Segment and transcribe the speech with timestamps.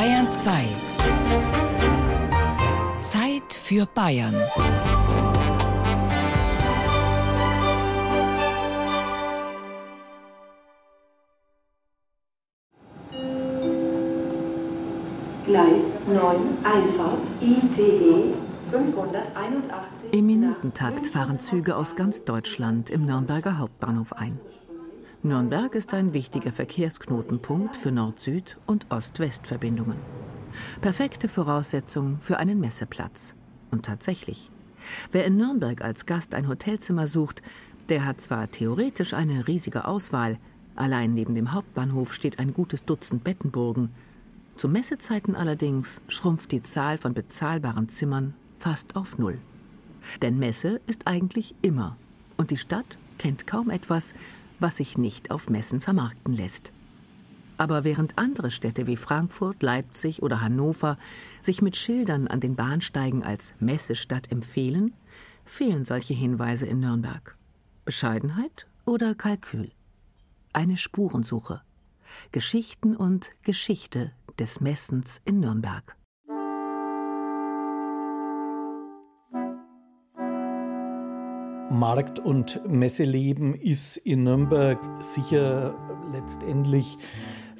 [0.00, 0.64] Bayern 2.
[3.02, 4.34] Zeit für Bayern.
[15.44, 18.32] Gleis 9, Einfahrt, ICE
[18.70, 20.12] 581.
[20.12, 24.40] Im Minutentakt fahren Züge aus ganz Deutschland im Nürnberger Hauptbahnhof ein.
[25.22, 29.98] Nürnberg ist ein wichtiger Verkehrsknotenpunkt für Nord-Süd- und Ost-West-Verbindungen.
[30.80, 33.34] Perfekte Voraussetzung für einen Messeplatz.
[33.70, 34.50] Und tatsächlich,
[35.12, 37.42] wer in Nürnberg als Gast ein Hotelzimmer sucht,
[37.90, 40.38] der hat zwar theoretisch eine riesige Auswahl,
[40.74, 43.90] allein neben dem Hauptbahnhof steht ein gutes Dutzend Bettenburgen,
[44.56, 49.36] zu Messezeiten allerdings schrumpft die Zahl von bezahlbaren Zimmern fast auf Null.
[50.22, 51.98] Denn Messe ist eigentlich immer
[52.38, 54.14] und die Stadt kennt kaum etwas,
[54.60, 56.72] was sich nicht auf Messen vermarkten lässt.
[57.56, 60.96] Aber während andere Städte wie Frankfurt, Leipzig oder Hannover
[61.42, 64.94] sich mit Schildern an den Bahnsteigen als Messestadt empfehlen,
[65.44, 67.36] fehlen solche Hinweise in Nürnberg.
[67.84, 69.72] Bescheidenheit oder Kalkül?
[70.52, 71.60] Eine Spurensuche.
[72.32, 75.96] Geschichten und Geschichte des Messens in Nürnberg.
[81.70, 85.74] Markt- und Messeleben ist in Nürnberg sicher
[86.12, 86.98] letztendlich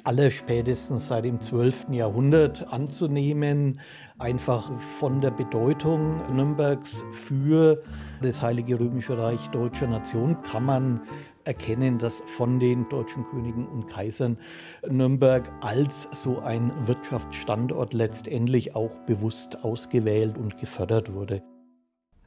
[0.03, 1.87] allerspätestens seit dem 12.
[1.91, 3.79] Jahrhundert anzunehmen,
[4.19, 7.81] einfach von der Bedeutung Nürnbergs für
[8.21, 11.01] das Heilige Römische Reich deutscher Nation kann man
[11.43, 14.37] erkennen, dass von den deutschen Königen und Kaisern
[14.87, 21.41] Nürnberg als so ein Wirtschaftsstandort letztendlich auch bewusst ausgewählt und gefördert wurde.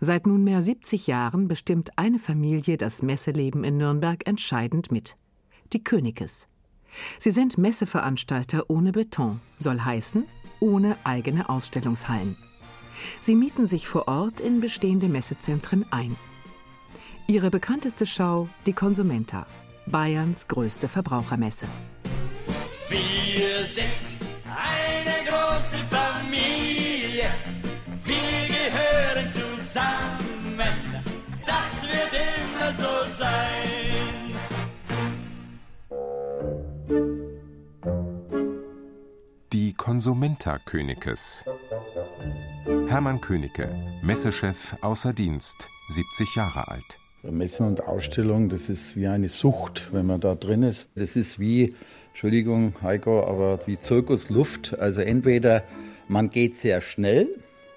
[0.00, 5.16] Seit nunmehr 70 Jahren bestimmt eine Familie das Messeleben in Nürnberg entscheidend mit.
[5.72, 6.48] Die Königes.
[7.18, 10.24] Sie sind Messeveranstalter ohne Beton, soll heißen,
[10.60, 12.36] ohne eigene Ausstellungshallen.
[13.20, 16.16] Sie mieten sich vor Ort in bestehende Messezentren ein.
[17.26, 19.46] Ihre bekannteste Schau die Konsumenta,
[19.86, 21.66] Bayerns größte Verbrauchermesse.
[22.88, 24.03] Wir sind
[40.04, 41.46] Konsumenta-Königes.
[42.88, 43.70] Hermann Königke,
[44.02, 46.98] Messechef außer Dienst, 70 Jahre alt.
[47.22, 50.90] Messen und Ausstellung, das ist wie eine Sucht, wenn man da drin ist.
[50.94, 51.74] Das ist wie,
[52.08, 54.78] Entschuldigung, Heiko, aber wie Zirkusluft.
[54.78, 55.64] Also entweder
[56.06, 57.26] man geht sehr schnell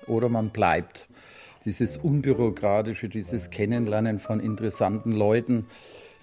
[0.06, 1.08] oder man bleibt.
[1.64, 5.66] Dieses Unbürokratische, dieses Kennenlernen von interessanten Leuten,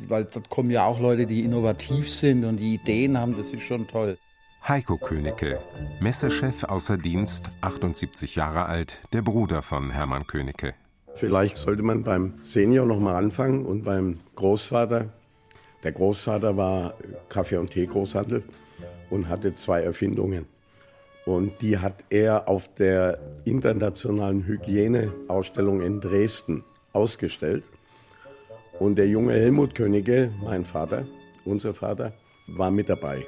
[0.06, 3.62] weil dort kommen ja auch Leute, die innovativ sind und die Ideen haben, das ist
[3.62, 4.18] schon toll.
[4.66, 5.58] Heiko Königke,
[6.00, 10.72] Messechef außer Dienst, 78 Jahre alt, der Bruder von Hermann Königke.
[11.12, 15.10] Vielleicht sollte man beim Senior nochmal anfangen und beim Großvater.
[15.82, 16.94] Der Großvater war
[17.28, 18.42] Kaffee- und Tee-Großhandel
[19.10, 20.46] und hatte zwei Erfindungen.
[21.26, 26.64] Und die hat er auf der internationalen Hygieneausstellung in Dresden
[26.94, 27.64] ausgestellt.
[28.78, 31.04] Und der junge Helmut Königke, mein Vater,
[31.44, 32.14] unser Vater,
[32.46, 33.26] war mit dabei.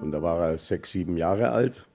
[0.00, 1.86] Und da war er sechs, sieben Jahre alt.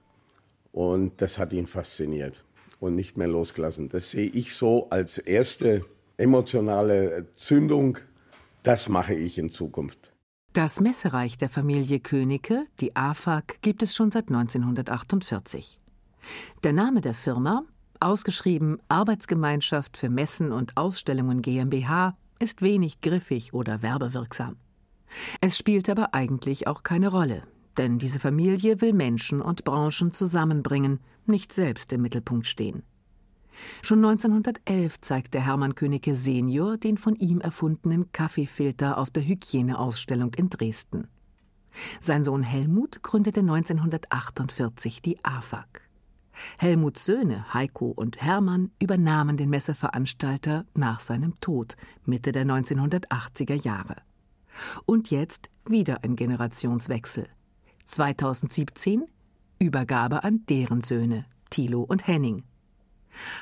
[0.72, 2.44] Und das hat ihn fasziniert
[2.80, 3.88] und nicht mehr losgelassen.
[3.88, 5.80] Das sehe ich so als erste
[6.16, 7.98] emotionale Zündung.
[8.62, 10.12] Das mache ich in Zukunft.
[10.52, 15.80] Das Messereich der Familie Königke, die AFAG, gibt es schon seit 1948.
[16.64, 17.62] Der Name der Firma,
[18.00, 24.56] ausgeschrieben Arbeitsgemeinschaft für Messen und Ausstellungen GmbH, ist wenig griffig oder werbewirksam.
[25.40, 27.42] Es spielt aber eigentlich auch keine Rolle,
[27.78, 32.82] denn diese Familie will Menschen und Branchen zusammenbringen, nicht selbst im Mittelpunkt stehen.
[33.82, 40.50] Schon 1911 zeigte Hermann Königke Senior den von ihm erfundenen Kaffeefilter auf der Hygieneausstellung in
[40.50, 41.08] Dresden.
[42.00, 45.82] Sein Sohn Helmut gründete 1948 die AFAG.
[46.58, 53.96] Helmuts Söhne Heiko und Hermann übernahmen den Messeveranstalter nach seinem Tod Mitte der 1980er Jahre.
[54.84, 57.26] Und jetzt wieder ein Generationswechsel.
[57.86, 59.04] 2017
[59.58, 62.42] Übergabe an deren Söhne, Thilo und Henning.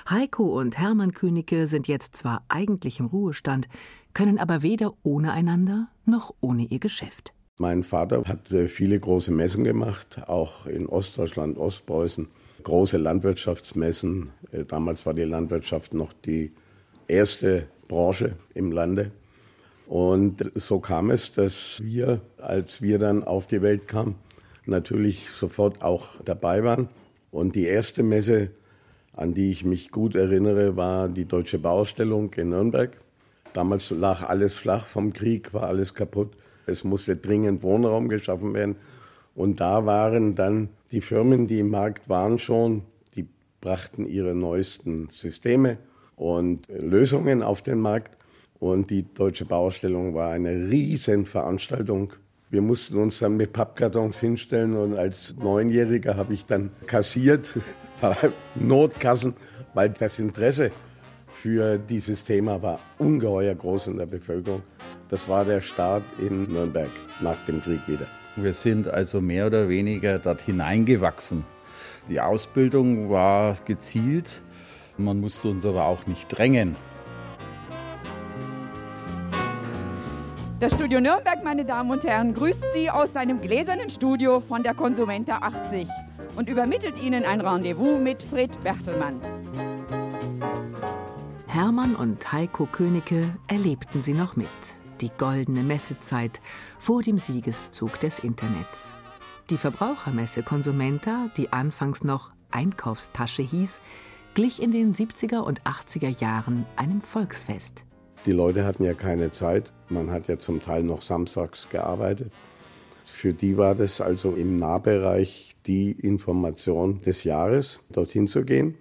[0.09, 3.69] Heiko und Hermann Königke sind jetzt zwar eigentlich im Ruhestand,
[4.13, 7.35] können aber weder ohne einander noch ohne ihr Geschäft.
[7.59, 12.29] Mein Vater hat viele große Messen gemacht, auch in Ostdeutschland, Ostpreußen.
[12.63, 14.31] Große Landwirtschaftsmessen.
[14.69, 16.53] Damals war die Landwirtschaft noch die
[17.09, 19.11] erste Branche im Lande.
[19.87, 24.15] Und so kam es, dass wir, als wir dann auf die Welt kamen,
[24.67, 26.89] natürlich sofort auch dabei waren.
[27.31, 28.51] Und die erste Messe,
[29.13, 32.97] an die ich mich gut erinnere, war die Deutsche Bauausstellung in Nürnberg.
[33.53, 36.33] Damals lag alles flach vom Krieg, war alles kaputt.
[36.67, 38.77] Es musste dringend Wohnraum geschaffen werden.
[39.35, 42.83] Und da waren dann die Firmen, die im Markt waren schon,
[43.17, 43.27] die
[43.61, 45.79] brachten ihre neuesten Systeme
[46.17, 48.17] und Lösungen auf den Markt.
[48.61, 52.13] Und die Deutsche Bauausstellung war eine riesen Veranstaltung.
[52.51, 57.59] Wir mussten uns dann mit Pappkartons hinstellen und als Neunjähriger habe ich dann kassiert,
[58.55, 59.35] Notkassen,
[59.73, 60.71] weil das Interesse
[61.35, 64.63] für dieses Thema war ungeheuer groß in der Bevölkerung.
[65.09, 68.07] Das war der Start in Nürnberg nach dem Krieg wieder.
[68.37, 71.45] Wir sind also mehr oder weniger dort hineingewachsen.
[72.09, 74.43] Die Ausbildung war gezielt,
[74.97, 76.77] man musste uns aber auch nicht drängen.
[80.61, 84.73] Das Studio Nürnberg, meine Damen und Herren, grüßt Sie aus seinem gläsernen Studio von der
[84.73, 85.89] Konsumenta 80
[86.37, 89.21] und übermittelt Ihnen ein Rendezvous mit Fred Bertelmann.
[91.49, 94.47] Hermann und Heiko Königke erlebten sie noch mit.
[95.01, 96.41] Die goldene Messezeit
[96.79, 98.95] vor dem Siegeszug des Internets.
[99.51, 103.81] Die Verbrauchermesse Consumenta, die anfangs noch Einkaufstasche hieß,
[104.35, 107.85] glich in den 70er und 80er Jahren einem Volksfest.
[108.27, 109.73] Die Leute hatten ja keine Zeit.
[109.91, 112.33] Man hat ja zum Teil noch samstags gearbeitet.
[113.05, 118.77] Für die war das also im Nahbereich die Information des Jahres, dorthin zu gehen.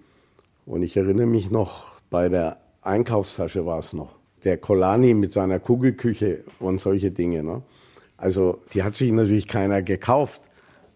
[0.66, 4.16] Und ich erinnere mich noch bei der Einkaufstasche war es noch.
[4.46, 7.44] Der Kolani mit seiner Kugelküche und solche Dinge.
[7.44, 7.62] Ne?
[8.18, 10.42] Also die hat sich natürlich keiner gekauft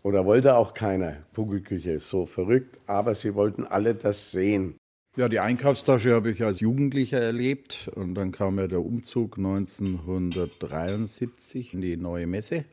[0.03, 1.17] oder wollte auch keiner.
[1.35, 4.75] Kugelküche ist so verrückt, aber sie wollten alle das sehen.
[5.17, 11.73] Ja, die Einkaufstasche habe ich als Jugendlicher erlebt und dann kam ja der Umzug 1973
[11.73, 12.65] in die neue Messe.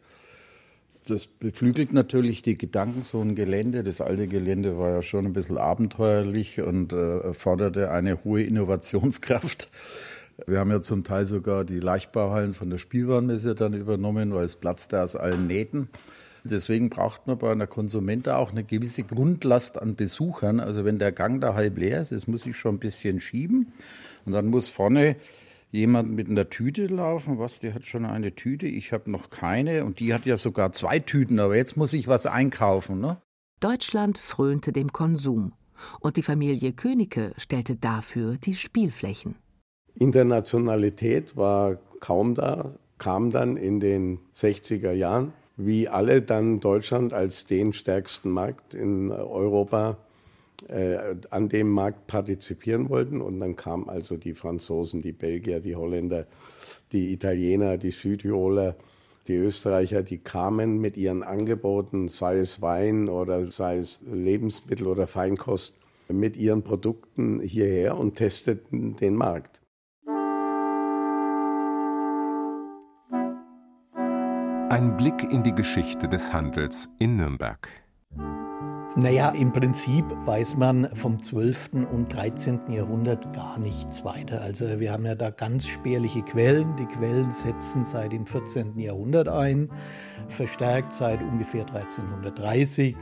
[1.06, 3.82] Das beflügelt natürlich die Gedanken, so ein Gelände.
[3.82, 9.70] Das alte Gelände war ja schon ein bisschen abenteuerlich und äh, forderte eine hohe Innovationskraft.
[10.46, 14.56] Wir haben ja zum Teil sogar die Leichtbauhallen von der Spielwarenmesse dann übernommen, weil es
[14.56, 15.88] platzte aus allen Nähten.
[16.44, 20.60] Deswegen braucht man bei einer Konsumenta auch eine gewisse Grundlast an Besuchern.
[20.60, 23.72] Also wenn der Gang da halb leer ist, das muss ich schon ein bisschen schieben.
[24.26, 25.16] Und dann muss vorne
[25.70, 27.38] jemand mit einer Tüte laufen.
[27.38, 29.86] Was, der hat schon eine Tüte, ich habe noch keine.
[29.86, 33.00] Und die hat ja sogar zwei Tüten, aber jetzt muss ich was einkaufen.
[33.00, 33.16] Ne?
[33.60, 35.52] Deutschland frönte dem Konsum.
[36.00, 39.36] Und die Familie Königke stellte dafür die Spielflächen.
[39.94, 47.44] Internationalität war kaum da, kam dann in den 60er Jahren, wie alle dann Deutschland als
[47.44, 49.98] den stärksten Markt in Europa
[50.68, 53.20] äh, an dem Markt partizipieren wollten.
[53.20, 56.26] Und dann kamen also die Franzosen, die Belgier, die Holländer,
[56.92, 58.76] die Italiener, die Südtiroler,
[59.28, 65.06] die Österreicher, die kamen mit ihren Angeboten, sei es Wein oder sei es Lebensmittel oder
[65.06, 65.74] Feinkost,
[66.08, 69.63] mit ihren Produkten hierher und testeten den Markt.
[74.70, 77.68] Ein Blick in die Geschichte des Handels in Nürnberg.
[78.96, 81.86] Naja, im Prinzip weiß man vom 12.
[81.92, 82.72] und 13.
[82.72, 84.40] Jahrhundert gar nichts weiter.
[84.40, 86.76] Also wir haben ja da ganz spärliche Quellen.
[86.76, 88.78] Die Quellen setzen seit dem 14.
[88.78, 89.68] Jahrhundert ein,
[90.28, 92.96] verstärkt seit ungefähr 1330.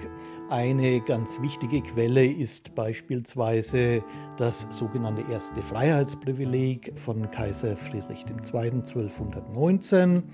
[0.51, 4.03] Eine ganz wichtige Quelle ist beispielsweise
[4.37, 8.71] das sogenannte erste Freiheitsprivileg von Kaiser Friedrich II.
[8.71, 10.25] 1219.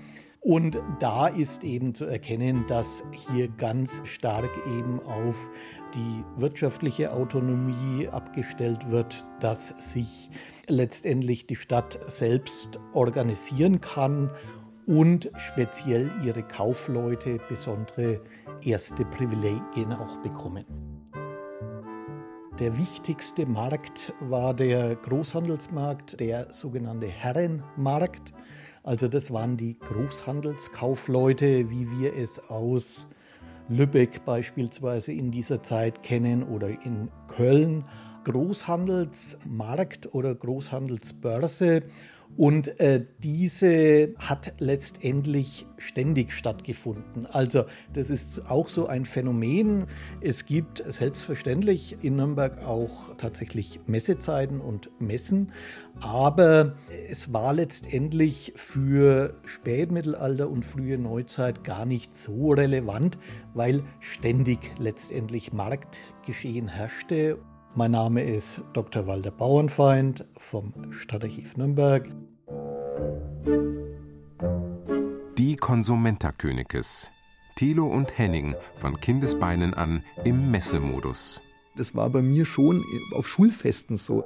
[0.41, 5.49] Und da ist eben zu erkennen, dass hier ganz stark eben auf
[5.93, 10.29] die wirtschaftliche Autonomie abgestellt wird, dass sich
[10.67, 14.31] letztendlich die Stadt selbst organisieren kann
[14.85, 18.21] und speziell ihre Kaufleute besondere
[18.63, 20.65] erste Privilegien auch bekommen.
[22.59, 28.33] Der wichtigste Markt war der Großhandelsmarkt, der sogenannte Herrenmarkt.
[28.89, 33.05] Also das waren die Großhandelskaufleute, wie wir es aus
[33.67, 37.85] Lübeck beispielsweise in dieser Zeit kennen oder in Köln.
[38.23, 41.83] Großhandelsmarkt oder Großhandelsbörse
[42.37, 47.25] und äh, diese hat letztendlich ständig stattgefunden.
[47.25, 49.87] Also das ist auch so ein Phänomen.
[50.21, 55.51] Es gibt selbstverständlich in Nürnberg auch tatsächlich Messezeiten und Messen,
[55.99, 56.75] aber
[57.09, 63.17] es war letztendlich für Spätmittelalter und frühe Neuzeit gar nicht so relevant,
[63.53, 67.39] weil ständig letztendlich Marktgeschehen herrschte.
[67.75, 69.05] Mein Name ist Dr.
[69.05, 72.09] Walter Bauernfeind vom Stadtarchiv Nürnberg.
[75.37, 77.11] Die Konsumenta Königkes.
[77.55, 81.41] Thilo und Henning von Kindesbeinen an im Messemodus.
[81.75, 82.83] Das war bei mir schon
[83.13, 84.23] auf Schulfesten so.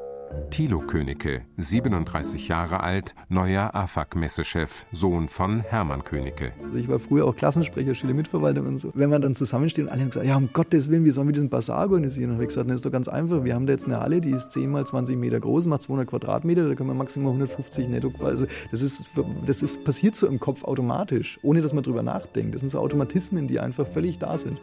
[0.50, 6.54] Thilo Königke, 37 Jahre alt, neuer AFAG-Messechef, Sohn von Hermann Königke.
[6.64, 8.92] Also ich war früher auch Klassensprecher, Schülermitverwaltung und so.
[8.94, 11.34] Wenn man dann zusammensteht und alle haben gesagt, ja, um Gottes Willen, wie sollen wir
[11.34, 12.32] diesen Basar organisieren?
[12.32, 13.44] Und ich gesagt, das ist doch ganz einfach.
[13.44, 16.08] Wir haben da jetzt eine Halle, die ist 10 mal 20 Meter groß, macht 200
[16.08, 18.12] Quadratmeter, da können wir maximal 150 netto.
[18.24, 19.06] Also das ist,
[19.46, 22.54] das ist passiert so im Kopf automatisch, ohne dass man drüber nachdenkt.
[22.54, 24.60] Das sind so Automatismen, die einfach völlig da sind.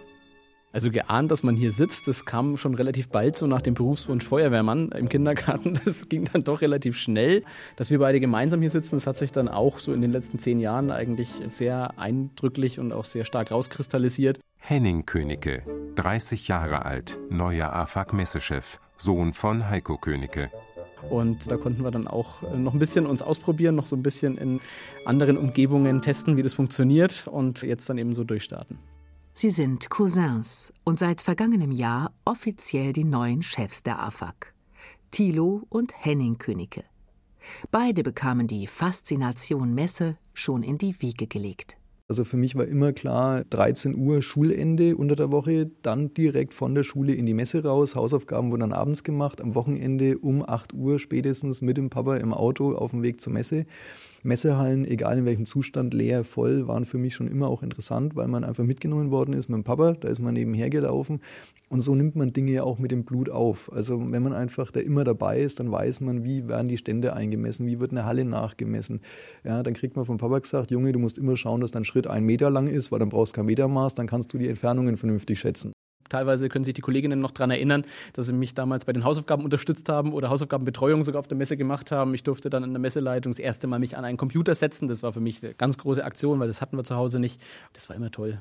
[0.72, 4.24] Also geahnt, dass man hier sitzt, das kam schon relativ bald so nach dem Berufswunsch
[4.24, 5.78] Feuerwehrmann im Kindergarten.
[5.90, 7.42] Das ging dann doch relativ schnell.
[7.76, 10.38] Dass wir beide gemeinsam hier sitzen, das hat sich dann auch so in den letzten
[10.38, 14.38] zehn Jahren eigentlich sehr eindrücklich und auch sehr stark rauskristallisiert.
[14.58, 15.62] Henning Königke,
[15.96, 20.50] 30 Jahre alt, neuer AFAG-Messechef, Sohn von Heiko Königke.
[21.08, 24.36] Und da konnten wir dann auch noch ein bisschen uns ausprobieren, noch so ein bisschen
[24.36, 24.60] in
[25.04, 28.78] anderen Umgebungen testen, wie das funktioniert und jetzt dann eben so durchstarten.
[29.40, 34.52] Sie sind Cousins und seit vergangenem Jahr offiziell die neuen Chefs der AFAG.
[35.12, 36.84] Thilo und Henning Königke.
[37.70, 41.78] Beide bekamen die Faszination Messe schon in die Wiege gelegt.
[42.06, 46.74] Also für mich war immer klar, 13 Uhr Schulende unter der Woche, dann direkt von
[46.74, 47.94] der Schule in die Messe raus.
[47.94, 52.34] Hausaufgaben wurden dann abends gemacht, am Wochenende um 8 Uhr spätestens mit dem Papa im
[52.34, 53.64] Auto auf dem Weg zur Messe.
[54.22, 58.28] Messehallen, egal in welchem Zustand, leer, voll, waren für mich schon immer auch interessant, weil
[58.28, 61.20] man einfach mitgenommen worden ist mit dem Papa, da ist man nebenher gelaufen
[61.70, 63.72] und so nimmt man Dinge ja auch mit dem Blut auf.
[63.72, 67.14] Also wenn man einfach da immer dabei ist, dann weiß man, wie werden die Stände
[67.14, 69.00] eingemessen, wie wird eine Halle nachgemessen.
[69.44, 72.06] Ja, dann kriegt man vom Papa gesagt, Junge, du musst immer schauen, dass dein Schritt
[72.06, 74.96] ein Meter lang ist, weil dann brauchst du kein Metermaß, dann kannst du die Entfernungen
[74.96, 75.72] vernünftig schätzen.
[76.10, 79.44] Teilweise können sich die Kolleginnen noch daran erinnern, dass sie mich damals bei den Hausaufgaben
[79.44, 82.12] unterstützt haben oder Hausaufgabenbetreuung sogar auf der Messe gemacht haben.
[82.12, 84.88] Ich durfte dann in der Messeleitung das erste Mal mich an einen Computer setzen.
[84.88, 87.40] Das war für mich eine ganz große Aktion, weil das hatten wir zu Hause nicht.
[87.72, 88.38] Das war immer toll.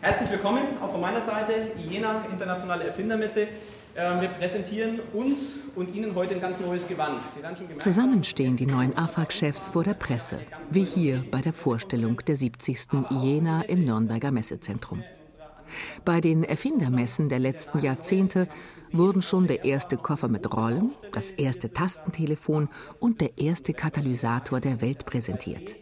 [0.00, 1.52] Herzlich willkommen auch von meiner Seite,
[1.88, 3.48] Jena Internationale Erfindermesse.
[3.96, 7.22] Ähm, wir präsentieren uns und Ihnen heute ein ganz neues Gewand.
[7.78, 10.38] Zusammen stehen die neuen AFAG-Chefs vor der Presse,
[10.70, 12.88] wie hier bei der Vorstellung der 70.
[13.22, 15.02] Jena im Nürnberger Messezentrum.
[16.04, 18.48] Bei den Erfindermessen der letzten Jahrzehnte
[18.92, 22.68] wurden schon der erste Koffer mit Rollen, das erste Tastentelefon
[23.00, 25.76] und der erste Katalysator der Welt präsentiert.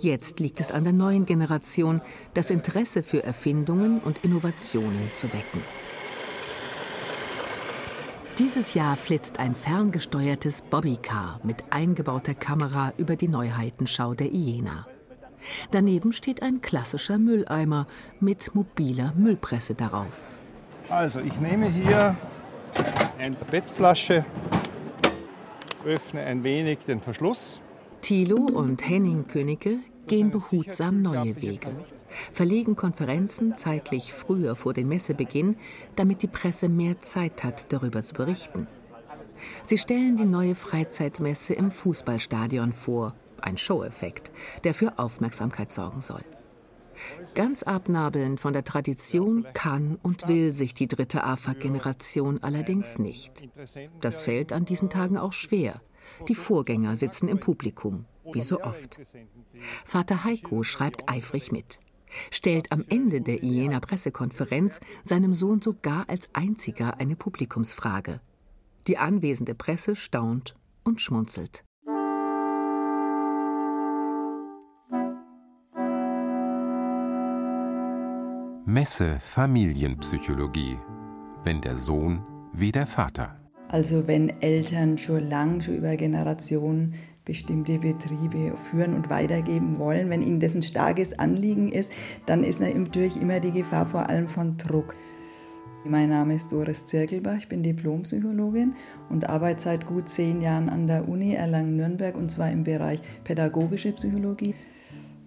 [0.00, 2.00] Jetzt liegt es an der neuen Generation,
[2.34, 5.62] das Interesse für Erfindungen und Innovationen zu wecken.
[8.38, 14.86] Dieses Jahr flitzt ein ferngesteuertes Bobbycar mit eingebauter Kamera über die Neuheitenschau der Iena.
[15.70, 17.86] Daneben steht ein klassischer Mülleimer
[18.20, 20.36] mit mobiler Müllpresse darauf.
[20.88, 22.16] Also, ich nehme hier
[23.18, 24.24] eine Bettflasche,
[25.84, 27.60] öffne ein wenig den Verschluss.
[28.00, 31.68] Thilo und Henning Königke gehen behutsam neue Wege,
[32.32, 35.56] verlegen Konferenzen zeitlich früher vor den Messebeginn,
[35.96, 38.66] damit die Presse mehr Zeit hat, darüber zu berichten.
[39.62, 43.14] Sie stellen die neue Freizeitmesse im Fußballstadion vor
[43.44, 44.30] ein Show-Effekt,
[44.64, 46.24] der für Aufmerksamkeit sorgen soll.
[47.34, 53.48] Ganz abnabeln von der Tradition kann und will sich die dritte AFAG-Generation allerdings nicht.
[54.00, 55.80] Das fällt an diesen Tagen auch schwer.
[56.26, 58.98] Die Vorgänger sitzen im Publikum, wie so oft.
[59.84, 61.78] Vater Heiko schreibt eifrig mit,
[62.30, 68.20] stellt am Ende der Iena Pressekonferenz seinem Sohn sogar als einziger eine Publikumsfrage.
[68.86, 71.64] Die anwesende Presse staunt und schmunzelt.
[78.70, 80.76] Messe Familienpsychologie.
[81.42, 82.20] Wenn der Sohn
[82.52, 83.34] wie der Vater.
[83.68, 86.92] Also wenn Eltern schon lang, schon über Generationen
[87.24, 91.90] bestimmte Betriebe führen und weitergeben wollen, wenn ihnen das ein starkes Anliegen ist,
[92.26, 94.94] dann ist natürlich immer die Gefahr vor allem von Druck.
[95.86, 98.74] Mein Name ist Doris Zirkelbach, ich bin Diplompsychologin
[99.08, 103.92] und arbeite seit gut zehn Jahren an der Uni Erlangen-Nürnberg und zwar im Bereich pädagogische
[103.92, 104.54] Psychologie.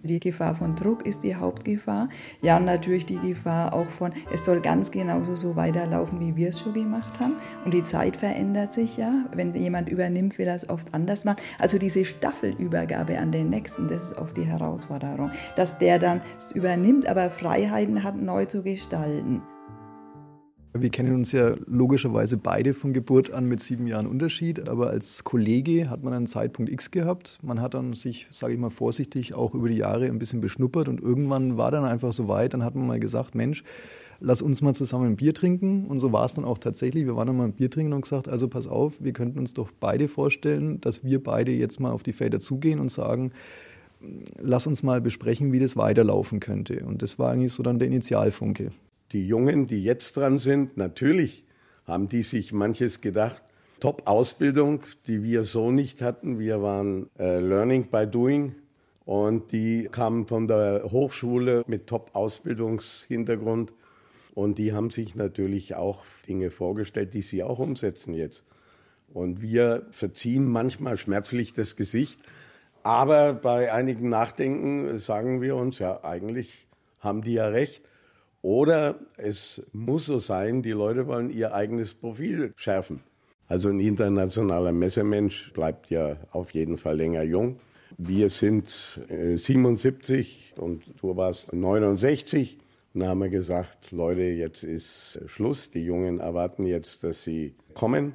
[0.04, 2.08] Die Gefahr von Druck ist die Hauptgefahr.
[2.40, 6.48] Ja, und natürlich die Gefahr auch von, es soll ganz genauso so weiterlaufen, wie wir
[6.48, 7.36] es schon gemacht haben.
[7.64, 9.24] Und die Zeit verändert sich ja.
[9.32, 11.38] Wenn jemand übernimmt, will er es oft anders machen.
[11.60, 15.30] Also diese Staffelübergabe an den Nächsten, das ist oft die Herausforderung.
[15.54, 19.42] Dass der dann es übernimmt, aber Freiheiten hat, neu zu gestalten.
[20.74, 25.22] Wir kennen uns ja logischerweise beide von Geburt an mit sieben Jahren Unterschied, aber als
[25.22, 27.38] Kollege hat man einen Zeitpunkt X gehabt.
[27.42, 30.88] Man hat dann sich, sage ich mal vorsichtig, auch über die Jahre ein bisschen beschnuppert
[30.88, 33.64] und irgendwann war dann einfach so weit, dann hat man mal gesagt, Mensch,
[34.22, 35.86] lass uns mal zusammen ein Bier trinken.
[35.86, 37.04] Und so war es dann auch tatsächlich.
[37.04, 39.52] Wir waren dann mal ein Bier trinken und gesagt, also pass auf, wir könnten uns
[39.52, 43.32] doch beide vorstellen, dass wir beide jetzt mal auf die Felder zugehen und sagen,
[44.40, 46.84] lass uns mal besprechen, wie das weiterlaufen könnte.
[46.86, 48.70] Und das war eigentlich so dann der Initialfunke.
[49.12, 51.44] Die Jungen, die jetzt dran sind, natürlich
[51.84, 53.42] haben die sich manches gedacht.
[53.80, 56.38] Top-Ausbildung, die wir so nicht hatten.
[56.38, 58.54] Wir waren äh, Learning by Doing
[59.04, 63.72] und die kamen von der Hochschule mit Top-Ausbildungshintergrund
[64.34, 68.44] und die haben sich natürlich auch Dinge vorgestellt, die sie auch umsetzen jetzt.
[69.12, 72.18] Und wir verziehen manchmal schmerzlich das Gesicht,
[72.82, 76.66] aber bei einigen Nachdenken sagen wir uns, ja, eigentlich
[77.00, 77.82] haben die ja recht.
[78.42, 83.00] Oder es muss so sein, die Leute wollen ihr eigenes Profil schärfen.
[83.46, 87.60] Also ein internationaler Messemensch bleibt ja auf jeden Fall länger jung.
[87.98, 92.58] Wir sind äh, 77 und du warst 69.
[92.94, 95.70] Und da haben wir gesagt, Leute, jetzt ist Schluss.
[95.70, 98.14] Die Jungen erwarten jetzt, dass sie kommen.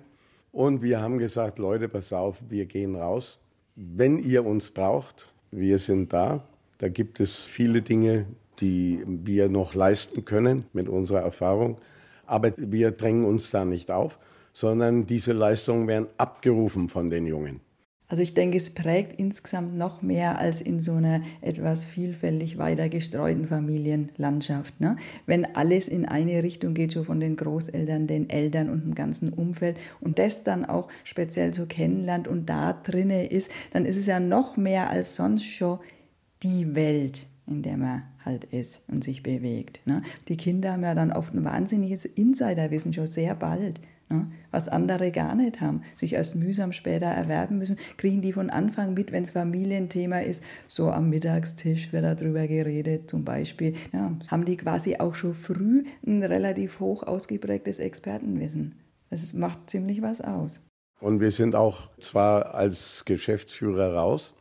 [0.52, 3.40] Und wir haben gesagt, Leute, pass auf, wir gehen raus.
[3.76, 6.48] Wenn ihr uns braucht, wir sind da.
[6.80, 8.26] Da gibt es viele Dinge,
[8.60, 11.78] die wir noch leisten können mit unserer Erfahrung.
[12.26, 14.20] Aber wir drängen uns da nicht auf,
[14.54, 17.62] sondern diese Leistungen werden abgerufen von den Jungen.
[18.10, 22.88] Also ich denke, es prägt insgesamt noch mehr als in so einer etwas vielfältig weiter
[22.88, 24.80] gestreuten Familienlandschaft.
[24.80, 24.96] Ne?
[25.26, 29.34] Wenn alles in eine Richtung geht, schon von den Großeltern, den Eltern und dem ganzen
[29.34, 34.06] Umfeld und das dann auch speziell so kennenlernt und da drinne ist, dann ist es
[34.06, 35.80] ja noch mehr als sonst schon
[36.44, 39.82] die Welt, in der man halt ist und sich bewegt.
[39.86, 40.02] Ne?
[40.28, 43.80] Die Kinder haben ja dann oft ein wahnsinniges Insiderwissen schon sehr bald.
[44.10, 44.28] Ne?
[44.52, 48.94] Was andere gar nicht haben, sich erst mühsam später erwerben müssen, kriegen die von Anfang
[48.94, 53.76] mit, wenn es Familienthema ist, so am Mittagstisch wird darüber geredet zum Beispiel.
[53.92, 58.76] Ja, haben die quasi auch schon früh ein relativ hoch ausgeprägtes Expertenwissen.
[59.10, 60.66] Das macht ziemlich was aus.
[61.00, 64.34] Und wir sind auch zwar als Geschäftsführer raus,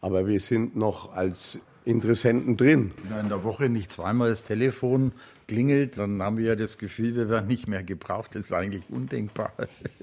[0.00, 2.92] aber wir sind noch als Interessenten drin.
[3.08, 5.12] Wenn in der Woche nicht zweimal das Telefon
[5.48, 8.34] klingelt, dann haben wir ja das Gefühl, wir werden nicht mehr gebraucht.
[8.34, 9.52] Das ist eigentlich undenkbar.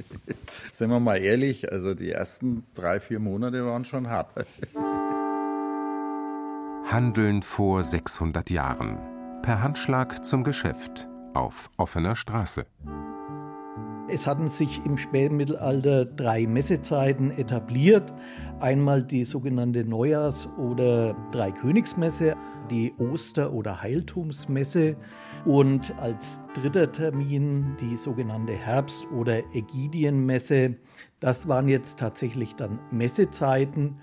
[0.71, 4.30] Seien wir mal ehrlich, also die ersten drei, vier Monate waren schon hart.
[6.89, 8.97] Handeln vor 600 Jahren.
[9.43, 11.08] Per Handschlag zum Geschäft.
[11.34, 12.65] Auf offener Straße.
[14.10, 18.13] Es hatten sich im Spätmittelalter drei Messezeiten etabliert.
[18.62, 22.36] Einmal die sogenannte Neujahrs- oder Dreikönigsmesse,
[22.72, 24.96] die Oster- oder Heiltumsmesse
[25.46, 30.76] und als dritter Termin die sogenannte Herbst- oder Ägidienmesse.
[31.20, 33.98] Das waren jetzt tatsächlich dann Messezeiten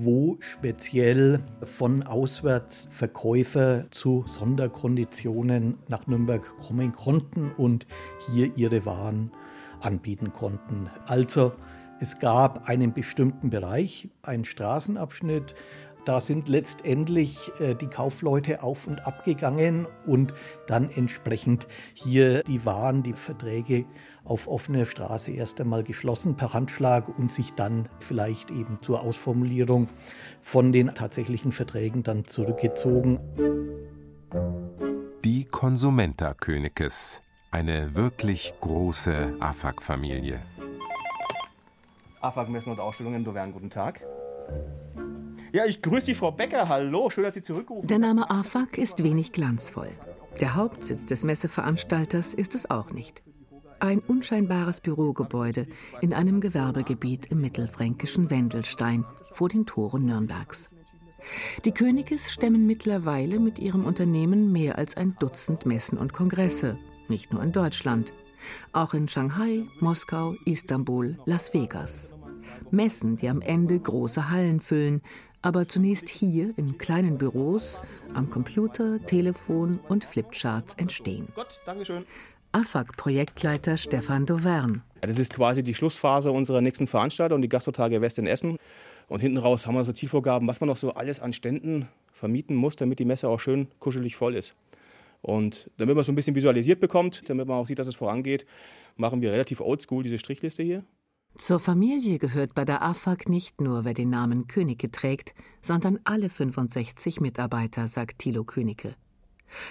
[0.00, 7.86] wo speziell von auswärts Verkäufer zu Sonderkonditionen nach Nürnberg kommen konnten und
[8.30, 9.32] hier ihre Waren
[9.80, 10.90] anbieten konnten.
[11.06, 11.52] Also
[12.00, 15.54] es gab einen bestimmten Bereich, einen Straßenabschnitt,
[16.08, 20.32] da sind letztendlich äh, die Kaufleute auf und ab gegangen und
[20.66, 23.84] dann entsprechend hier die Waren, die Verträge
[24.24, 29.88] auf offener Straße erst einmal geschlossen per Handschlag und sich dann vielleicht eben zur Ausformulierung
[30.40, 33.18] von den tatsächlichen Verträgen dann zurückgezogen.
[35.24, 40.40] Die Konsumenta Königes eine wirklich große AFAG-Familie.
[42.20, 44.00] AFAG-Messen und Ausstellungen in Dovern, guten Tag.
[45.52, 46.68] Ja, ich grüße Sie, Frau Becker.
[46.68, 47.86] Hallo, schön, dass Sie zurückrufen.
[47.86, 49.88] Der Name AFAG ist wenig glanzvoll.
[50.40, 53.22] Der Hauptsitz des Messeveranstalters ist es auch nicht.
[53.80, 55.66] Ein unscheinbares Bürogebäude
[56.00, 60.68] in einem Gewerbegebiet im mittelfränkischen Wendelstein vor den Toren Nürnbergs.
[61.64, 66.78] Die Königes stemmen mittlerweile mit ihrem Unternehmen mehr als ein Dutzend Messen und Kongresse
[67.10, 68.12] nicht nur in Deutschland,
[68.72, 72.14] auch in Shanghai, Moskau, Istanbul, Las Vegas.
[72.70, 75.02] Messen, die am Ende große Hallen füllen,
[75.42, 77.80] aber zunächst hier in kleinen Büros
[78.14, 81.28] am Computer, Telefon und Flipcharts entstehen.
[81.34, 82.04] Gott, Dankeschön.
[82.52, 84.82] AFAG-Projektleiter Stefan Dovern.
[85.02, 88.56] Das ist quasi die Schlussphase unserer nächsten Veranstaltung, die Gastrotage West in Essen.
[89.08, 92.56] Und hinten raus haben wir so Zielvorgaben, was man noch so alles an Ständen vermieten
[92.56, 94.54] muss, damit die Messe auch schön kuschelig voll ist.
[95.20, 98.46] Und damit man so ein bisschen visualisiert bekommt, damit man auch sieht, dass es vorangeht,
[98.96, 100.84] machen wir relativ oldschool diese Strichliste hier.
[101.36, 106.30] Zur Familie gehört bei der AFAG nicht nur, wer den Namen Königke trägt, sondern alle
[106.30, 108.94] 65 Mitarbeiter, sagt Thilo Königke.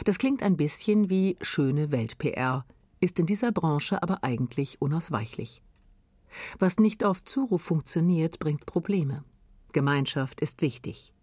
[0.05, 2.65] Das klingt ein bisschen wie schöne Welt-PR,
[2.99, 5.61] ist in dieser Branche aber eigentlich unausweichlich.
[6.59, 9.23] Was nicht auf Zuruf funktioniert, bringt Probleme.
[9.73, 11.13] Gemeinschaft ist wichtig.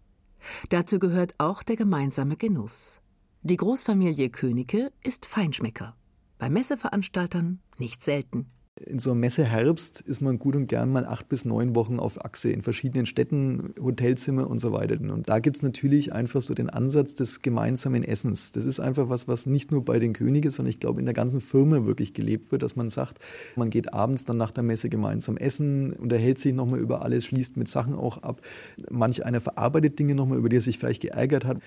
[0.69, 3.01] Dazu gehört auch der gemeinsame Genuss.
[3.47, 5.95] Die Großfamilie Königke ist Feinschmecker.
[6.39, 8.47] Bei Messeveranstaltern nicht selten.
[8.77, 12.25] In so einem Messeherbst ist man gut und gern mal acht bis neun Wochen auf
[12.25, 14.99] Achse in verschiedenen Städten, Hotelzimmer und so weiter.
[14.99, 18.51] Und da gibt es natürlich einfach so den Ansatz des gemeinsamen Essens.
[18.51, 21.13] Das ist einfach was, was nicht nur bei den Königen, sondern ich glaube in der
[21.13, 23.19] ganzen Firma wirklich gelebt wird, dass man sagt,
[23.55, 27.55] man geht abends dann nach der Messe gemeinsam essen, unterhält sich nochmal über alles, schließt
[27.55, 28.41] mit Sachen auch ab.
[28.89, 31.59] Manch einer verarbeitet Dinge nochmal, über die er sich vielleicht geärgert hat.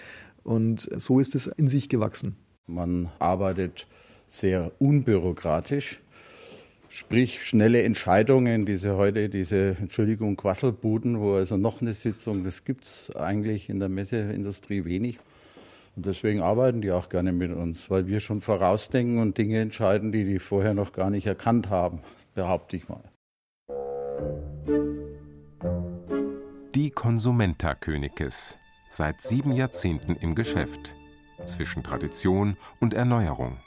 [0.45, 2.37] Und so ist es in sich gewachsen.
[2.67, 3.87] Man arbeitet
[4.27, 6.03] sehr unbürokratisch
[6.91, 12.85] Sprich, schnelle Entscheidungen, diese heute, diese, Entschuldigung, Quasselbuden, wo also noch eine Sitzung, das gibt
[12.85, 15.19] es eigentlich in der Messeindustrie wenig.
[15.97, 20.13] Und deswegen arbeiten die auch gerne mit uns, weil wir schon vorausdenken und Dinge entscheiden,
[20.13, 22.01] die die vorher noch gar nicht erkannt haben,
[22.35, 23.03] behaupte ich mal.
[26.75, 28.57] Die Konsumenta Königkes,
[28.89, 30.95] seit sieben Jahrzehnten im Geschäft,
[31.45, 33.59] zwischen Tradition und Erneuerung.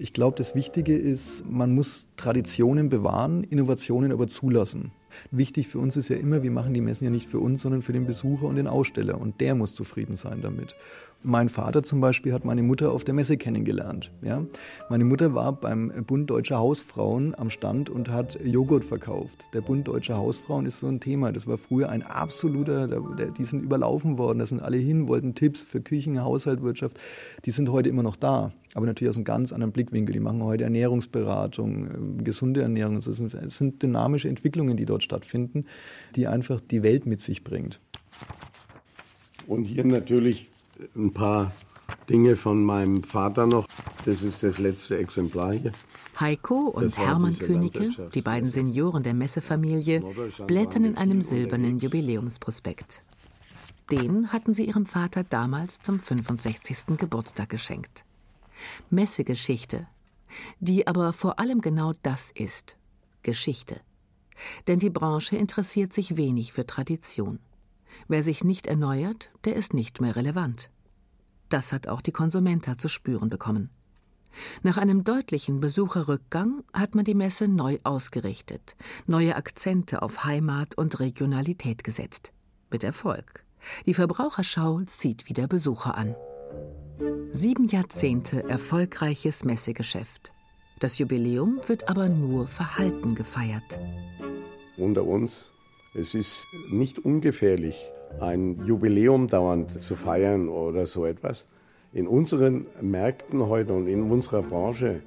[0.00, 4.92] Ich glaube, das Wichtige ist, man muss Traditionen bewahren, Innovationen aber zulassen.
[5.32, 7.82] Wichtig für uns ist ja immer, wir machen die Messen ja nicht für uns, sondern
[7.82, 9.20] für den Besucher und den Aussteller.
[9.20, 10.76] Und der muss zufrieden sein damit.
[11.24, 14.12] Mein Vater zum Beispiel hat meine Mutter auf der Messe kennengelernt.
[14.22, 14.44] Ja?
[14.88, 19.44] Meine Mutter war beim Bund Deutscher Hausfrauen am Stand und hat Joghurt verkauft.
[19.52, 21.32] Der Bund Deutscher Hausfrauen ist so ein Thema.
[21.32, 22.86] Das war früher ein absoluter,
[23.36, 24.38] die sind überlaufen worden.
[24.38, 27.00] Da sind alle hin, wollten Tipps für Küchen, Haushalt, Wirtschaft.
[27.44, 30.12] Die sind heute immer noch da, aber natürlich aus einem ganz anderen Blickwinkel.
[30.12, 32.96] Die machen heute Ernährungsberatung, ähm, gesunde Ernährung.
[32.96, 35.64] Es sind, sind dynamische Entwicklungen, die dort stattfinden,
[36.14, 37.80] die einfach die Welt mit sich bringt.
[39.48, 40.48] Und hier natürlich
[40.94, 41.52] ein paar
[42.08, 43.66] Dinge von meinem Vater noch.
[44.04, 45.72] Das ist das letzte Exemplar hier.
[46.18, 50.02] Heiko und Hermann Königke, die beiden Senioren der Messefamilie,
[50.46, 53.02] blättern in einem silbernen Jubiläumsprospekt.
[53.90, 56.98] Den hatten sie ihrem Vater damals zum 65.
[56.98, 58.04] Geburtstag geschenkt.
[58.90, 59.86] Messegeschichte,
[60.60, 62.76] die aber vor allem genau das ist,
[63.22, 63.80] Geschichte.
[64.66, 67.38] Denn die Branche interessiert sich wenig für Tradition.
[68.06, 70.70] Wer sich nicht erneuert, der ist nicht mehr relevant.
[71.48, 73.70] Das hat auch die Konsumenta zu spüren bekommen.
[74.62, 81.00] Nach einem deutlichen Besucherrückgang hat man die Messe neu ausgerichtet, neue Akzente auf Heimat und
[81.00, 82.32] Regionalität gesetzt.
[82.70, 83.44] Mit Erfolg.
[83.86, 86.14] Die Verbraucherschau zieht wieder Besucher an.
[87.30, 90.32] Sieben Jahrzehnte erfolgreiches Messegeschäft.
[90.80, 93.80] Das Jubiläum wird aber nur verhalten gefeiert.
[94.76, 95.50] Unter uns
[95.98, 101.46] es ist nicht ungefährlich, ein Jubiläum dauernd zu feiern oder so etwas.
[101.92, 105.00] In unseren Märkten heute und in unserer Branche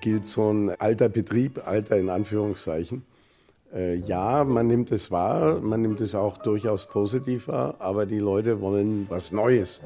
[0.00, 3.04] gilt so ein alter Betrieb, alter in Anführungszeichen.
[3.72, 8.18] Äh, ja, man nimmt es wahr, man nimmt es auch durchaus positiv wahr, aber die
[8.18, 9.80] Leute wollen was Neues,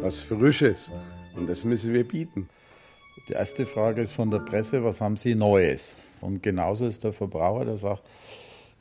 [0.00, 0.90] was Frisches
[1.36, 2.48] und das müssen wir bieten.
[3.28, 5.98] Die erste Frage ist von der Presse, was haben Sie Neues?
[6.20, 8.02] Und genauso ist der Verbraucher, der sagt,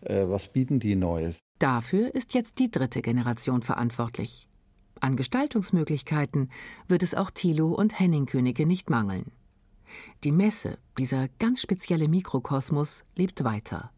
[0.02, 1.40] äh, was bieten die Neues?
[1.60, 4.48] Dafür ist jetzt die dritte Generation verantwortlich.
[5.00, 6.50] An Gestaltungsmöglichkeiten
[6.88, 9.32] wird es auch Thilo und Henning Könige nicht mangeln.
[10.24, 13.92] Die Messe, dieser ganz spezielle Mikrokosmos, lebt weiter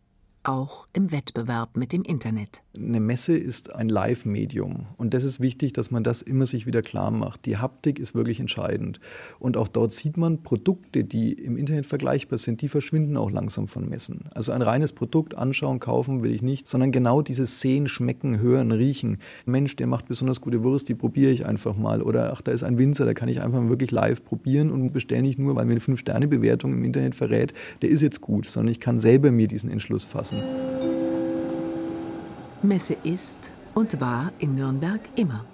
[0.43, 2.62] auch im Wettbewerb mit dem Internet.
[2.75, 6.82] Eine Messe ist ein Live-Medium und das ist wichtig, dass man das immer sich wieder
[6.82, 7.45] klar macht.
[7.45, 8.99] Die Haptik ist wirklich entscheidend
[9.39, 13.67] und auch dort sieht man Produkte, die im Internet vergleichbar sind, die verschwinden auch langsam
[13.67, 14.25] von Messen.
[14.34, 18.71] Also ein reines Produkt anschauen, kaufen will ich nicht, sondern genau dieses Sehen, Schmecken, Hören,
[18.71, 19.19] Riechen.
[19.45, 22.63] Mensch, der macht besonders gute Wurst, die probiere ich einfach mal oder ach, da ist
[22.63, 25.73] ein Winzer, da kann ich einfach wirklich live probieren und bestelle nicht nur, weil mir
[25.73, 29.69] eine 5-Sterne-Bewertung im Internet verrät, der ist jetzt gut, sondern ich kann selber mir diesen
[29.69, 30.63] Entschluss fassen lassen.
[32.61, 35.45] Messe ist und war in Nürnberg immer.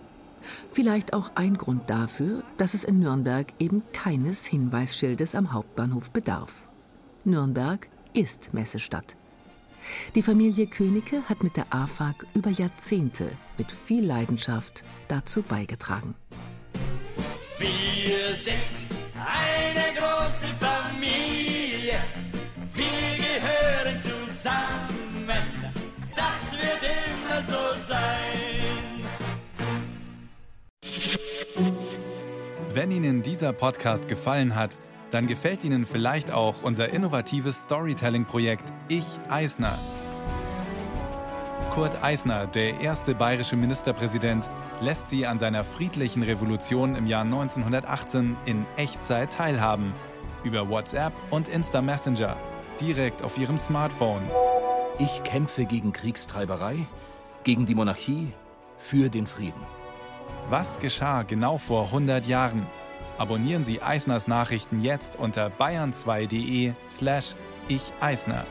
[0.71, 6.67] Vielleicht auch ein Grund dafür, dass es in Nürnberg eben keines Hinweisschildes am Hauptbahnhof bedarf.
[7.25, 9.17] Nürnberg ist Messestadt.
[10.15, 16.15] Die Familie Königke hat mit der AFAG über Jahrzehnte mit viel Leidenschaft dazu beigetragen.
[17.57, 18.88] Wir sind
[27.39, 27.97] immer so sein.
[32.71, 34.77] Wenn Ihnen dieser Podcast gefallen hat,
[35.11, 39.77] dann gefällt Ihnen vielleicht auch unser innovatives Storytelling-Projekt Ich Eisner.
[41.71, 44.49] Kurt Eisner, der erste bayerische Ministerpräsident,
[44.81, 49.93] lässt sie an seiner friedlichen Revolution im Jahr 1918 in Echtzeit teilhaben.
[50.43, 52.37] Über WhatsApp und Insta Messenger,
[52.79, 54.21] direkt auf ihrem Smartphone.
[54.99, 56.87] Ich kämpfe gegen Kriegstreiberei,
[57.43, 58.31] gegen die Monarchie,
[58.77, 59.61] für den Frieden.
[60.49, 62.65] Was geschah genau vor 100 Jahren?
[63.17, 67.35] Abonnieren Sie Eisners Nachrichten jetzt unter bayern2.de slash
[67.67, 68.45] Ich Eisner.